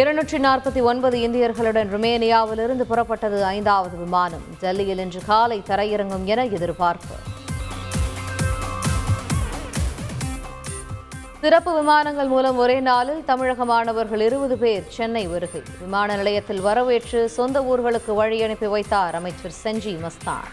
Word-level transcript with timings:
இருநூற்றி 0.00 0.38
நாற்பத்தி 0.38 0.80
ஒன்பது 0.82 1.16
இந்தியர்களுடன் 1.26 1.90
ருமேனியாவிலிருந்து 1.92 2.84
புறப்பட்டது 2.90 3.38
ஐந்தாவது 3.42 3.96
விமானம். 3.96 4.42
டெல்லியில் 4.60 4.98
இன்று 4.98 5.20
காலை 5.26 5.62
தரையிறங்கும் 5.68 6.24
என 6.24 6.44
எதிர்பார்ப்பு. 6.56 7.14
சிறப்பு 11.40 11.74
விமானங்கள் 11.74 12.26
மூலம் 12.26 12.56
ஒரே 12.56 12.80
நாளில் 12.80 13.24
தமிழக 13.24 13.64
மாணவர்கள் 13.64 14.20
இருபது 14.20 14.58
பேர் 14.58 14.84
சென்னை 14.88 15.26
வருகை. 15.26 15.62
விமான 15.80 16.16
நிலையத்தில் 16.16 16.60
வரவேற்று 16.60 17.28
சொந்த 17.28 17.60
ஊர்களுக்கு 17.60 18.14
வழி 18.14 18.42
அனுப்பி 18.42 18.66
வைத்தார் 18.66 19.14
அமைச்சர் 19.14 19.58
செஞ்சி 19.64 19.94
மஸ்தான். 20.04 20.50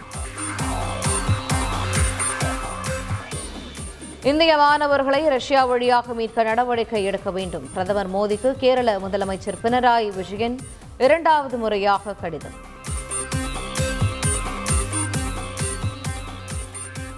இந்திய 4.29 4.57
மாணவர்களை 4.57 5.27
ரஷ்யா 5.27 5.61
வழியாக 5.65 6.13
மீட்க 6.13 6.43
நடவடிக்கை 6.43 7.03
எடுக்க 7.03 7.29
வேண்டும். 7.31 7.65
பிரதமர் 7.73 8.11
மோடிக்கு 8.13 8.49
கேரள 8.61 8.91
முதலமைச்சர் 8.99 9.57
பினராயி 9.63 10.09
விஜயன் 10.17 10.55
இரண்டாவது 10.97 11.57
முறையாக 11.57 12.13
கடிதம். 12.21 12.55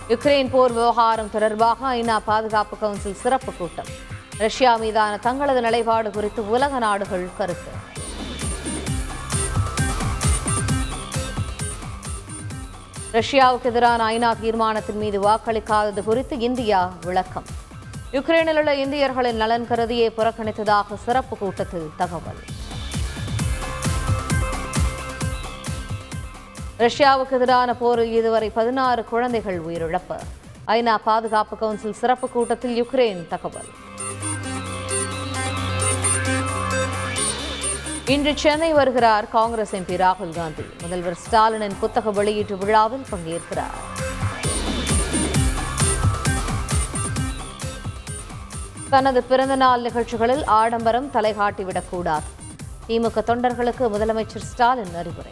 யுக்ரைன் 0.09 0.49
போர் 0.49 0.73
விவகாரம் 0.79 1.31
தொடர்பாக 1.31 1.95
ஐநா 1.95 2.17
பாதுகாப்பு 2.25 2.77
கவுன்சில் 2.77 3.21
சிறப்பு 3.23 3.53
கூட்டம். 3.53 3.91
ரஷ்யா 4.37 4.75
மீதான 4.75 5.17
தங்களது 5.17 5.61
நிலைப்பாடு 5.61 6.11
குறித்து 6.11 6.49
உலக 6.49 6.79
நாடுகள் 6.79 7.27
கருத்து. 7.37 7.71
ரஷ்யாவுக்கு 13.15 13.67
எதிரான 13.71 14.01
ஐநா 14.13 14.29
தீர்மானத்தின் 14.39 14.97
மீது 14.97 15.17
வாக்களிக்காதது 15.21 16.03
குறித்து 16.03 16.39
இந்தியா 16.39 16.79
விளக்கம். 17.05 17.45
யுக்ரைனில் 18.11 18.57
உள்ள 18.57 18.75
இந்தியர்களின் 18.75 19.35
நலன் 19.35 19.67
கருதியே 19.67 20.07
புறக்கணித்ததாக 20.17 20.97
சிறப்பு 21.05 21.37
கூட்டத்தில் 21.37 21.87
தகவல். 21.97 22.41
ரஷ்யாவுக்கு 26.79 27.31
எதிரான 27.31 27.75
போரில் 27.75 28.11
இதுவரை 28.11 28.49
பதினாறு 28.49 29.03
குழந்தைகள் 29.03 29.59
உயிரிழப்பு. 29.65 30.19
ஐநா 30.67 30.95
பாதுகாப்பு 31.03 31.57
கவுன்சில் 31.57 31.99
சிறப்பு 32.01 32.29
கூட்டத்தில் 32.29 32.83
யுக்ரைன் 32.83 33.27
தகவல். 33.27 33.71
இன்று 38.13 38.31
சென்னை 38.37 38.73
வருகிறார் 38.73 39.25
காங்கிரஸ் 39.29 39.75
எம்பி 39.75 39.95
ராகுல் 40.01 40.33
காந்தி. 40.35 40.63
முதல்வர் 40.81 41.17
ஸ்டாலினின் 41.21 41.75
புத்தக 41.79 42.11
வெளியீட்டு 42.11 42.57
விழாவில் 42.57 43.05
பங்கேற்கிறார். 43.11 43.77
தனது 48.89 49.23
பிறந்தநாள் 49.23 49.81
நிகழ்ச்சிகளில் 49.81 50.43
ஆடம்பரம் 50.45 51.07
தலைகாட்டிவிடக்கூடாது. 51.13 52.29
திமுக 52.87 53.23
தொண்டர்களுக்கு 53.29 53.87
முதலமைச்சர் 53.95 54.45
ஸ்டாலின் 54.51 54.95
அறிவுரை. 54.95 55.31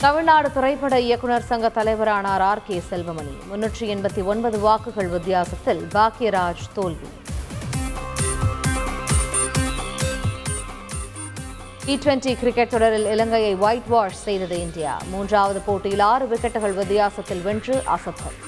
தமிழ்நாடு 0.00 0.52
திரைப்பட 0.52 1.00
இயக்குநர் 1.00 1.48
சங்க 1.50 1.68
தலைவரானார் 1.68 2.46
ஆர் 2.50 2.62
கே 2.62 2.82
செல்வமணி. 2.90 3.36
முன்னூற்றி 3.50 3.86
எண்பத்தி 3.96 4.24
ஒன்பது 4.24 4.58
வாக்குகள் 4.58 5.08
வித்தியாசத்தில் 5.08 5.88
பாக்யராஜ் 5.94 6.66
தோல்வி. 6.72 7.10
டி 11.86 11.94
டுவெண்டி 11.96 12.38
கிரிக்கெட் 12.38 12.68
தொடரில் 12.68 13.06
இலங்கையை 13.06 13.56
ஒயிட் 13.56 13.88
வாஷ் 13.88 14.22
செய்தது 14.22 14.60
இந்தியா. 14.60 15.00
மூன்றாவது 15.10 15.60
போட்டியில் 15.60 16.00
ஆறு 16.00 16.26
விக்கெட்டுகள் 16.26 16.74
வித்தியாசத்தில் 16.74 17.42
வென்று 17.42 17.82
அசத்தல். 17.96 18.38